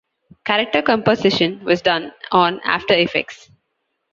[0.45, 3.51] Character composition was done on After Effects.